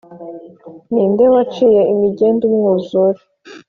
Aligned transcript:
“ni 0.93 1.03
nde 1.11 1.25
waciye 1.33 1.81
imigende 1.93 2.41
umwuzūre 2.49 3.19